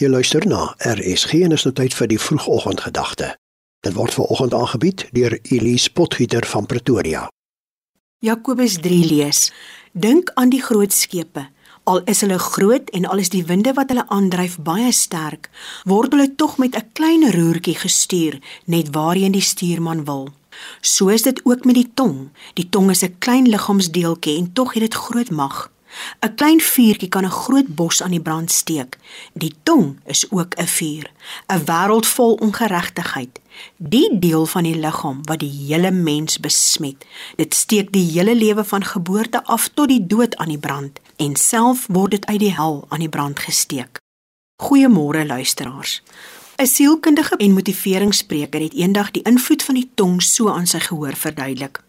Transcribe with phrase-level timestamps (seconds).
[0.00, 3.34] Jy luister na RSG en is nou tyd vir die vroegoggendgedagte.
[3.84, 7.26] Dit word veraloggend aangebied deur Elise Potgieter van Pretoria.
[8.24, 9.50] Jakobus 3 lees:
[9.92, 11.50] Dink aan die groot skepe.
[11.84, 15.50] Al is hulle groot en al is die winde wat hulle aandryf baie sterk,
[15.84, 20.32] word hulle tog met 'n klein roertjie gestuur net waarheen die stuurman wil.
[20.80, 22.30] So is dit ook met die tong.
[22.54, 25.70] Die tong is 'n klein liggaamsdeeltjie en tog het dit groot mag.
[26.20, 28.98] 'n Klein vuurtjie kan 'n groot bos aan die brand steek.
[29.32, 31.10] Die tong is ook 'n vuur,
[31.46, 33.40] 'n wêreld vol ongeregtigheid.
[33.76, 37.04] Die deel van die liggaam wat die hele mens besmet.
[37.36, 41.36] Dit steek die hele lewe van geboorte af tot die dood aan die brand en
[41.36, 43.98] self word dit uit die hel aan die brand gesteek.
[44.62, 46.02] Goeiemôre luisteraars.
[46.60, 51.16] 'n Sielkundige en motiveringsspreker het eendag die invloed van die tong so aan sy gehoor
[51.16, 51.80] verduidelik.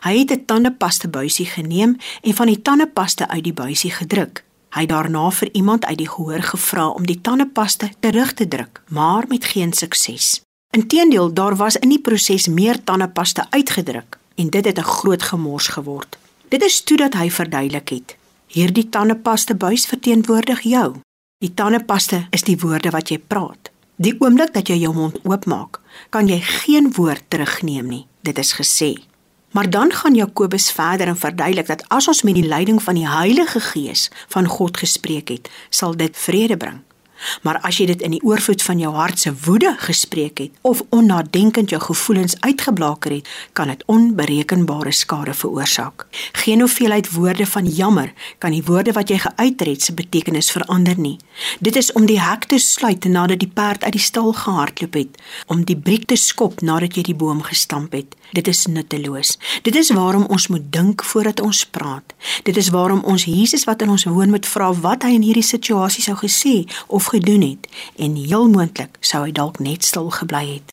[0.00, 4.44] Hy het 'n tandepastebuisie geneem en van die tandepaste uit die buisie gedruk.
[4.72, 8.82] Hy het daarna vir iemand uit die gehoor gevra om die tandepaste terug te druk,
[8.88, 10.40] maar met geen sukses.
[10.70, 15.68] Inteendeel, daar was in die proses meer tandepaste uitgedruk en dit het 'n groot gemors
[15.68, 16.18] geword.
[16.48, 20.96] Dit is toe dat hy verduidelik het: "Hierdie tandepastebuis verteenwoordig jou.
[21.38, 23.70] Die tandepaste is die woorde wat jy praat.
[23.96, 28.06] Die oomblik dat jy jou mond oopmaak, kan jy geen woord terugneem nie.
[28.20, 29.11] Dit is gesê."
[29.52, 33.08] Maar dan gaan Jakobus verder en verduidelik dat as ons met die leiding van die
[33.08, 36.80] Heilige Gees van God gespreek het, sal dit vrede bring.
[37.42, 40.82] Maar as jy dit in die oorvloed van jou hart se woede gespreek het of
[40.90, 46.06] onnadenkend jou gevoelens uitgeblaker het, kan dit onberekenbare skade veroorsaak.
[46.32, 50.98] Geen hoeveelheid woorde van jammer kan die woorde wat jy geuit het se betekenis verander
[50.98, 51.18] nie.
[51.60, 55.20] Dit is om die hek te sluit nadat die perd uit die stal gehardloop het,
[55.46, 58.16] om die briek te skop nadat jy die boom gestamp het.
[58.32, 59.36] Dit is nutteloos.
[59.62, 62.14] Dit is waarom ons moet dink voordat ons praat.
[62.42, 65.44] Dit is waarom ons Jesus wat in ons woon moet vra wat hy in hierdie
[65.44, 66.54] situasie sou gesê
[66.86, 70.72] of gedoen het en heel moontlik sou hy dalk net stil gebly het.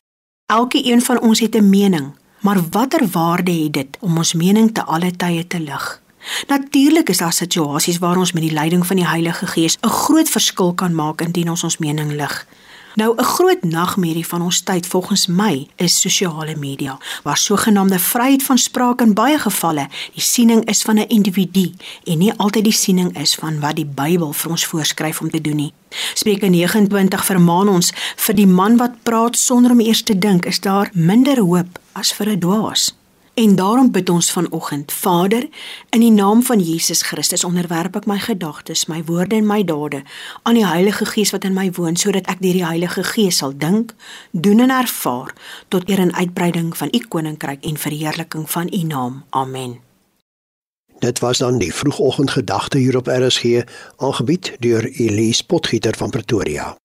[0.50, 2.06] Elke een van ons het 'n mening,
[2.40, 6.00] maar watter waarde het dit om ons mening te alle tye te lig?
[6.46, 10.28] Natuurlik is daar situasies waar ons met die leiding van die Heilige Gees 'n groot
[10.28, 12.46] verskil kan maak indien ons ons mening lig.
[12.94, 18.42] Nou 'n groot nagmerrie van ons tyd volgens my is sosiale media, waar sogenaamde vryheid
[18.42, 21.72] van spraak in baie gevalle die siening is van 'n individu
[22.04, 25.40] en nie altyd die siening is van wat die Bybel vir ons voorskryf om te
[25.40, 25.72] doen nie.
[26.14, 30.60] Spreuke 29 vermaan ons vir die man wat praat sonder om eers te dink, is
[30.60, 32.99] daar minder hoop as vir 'n dwaas.
[33.34, 35.48] En daarom bid ons vanoggend, Vader,
[35.90, 40.02] in die naam van Jesus Christus onderwerp ek my gedagtes, my woorde en my dade
[40.42, 43.54] aan die Heilige Gees wat in my woon, sodat ek deur die Heilige Gees sal
[43.56, 43.94] dink,
[44.30, 45.32] doen en ervaar
[45.68, 49.22] tot eer en uitbreiding van u koninkryk en verheerliking van u naam.
[49.30, 49.78] Amen.
[51.00, 53.64] Dit was dan die vroegoggendgedagte hier op RSG,
[53.96, 56.76] aangebied deur Elise Potgieter van Pretoria.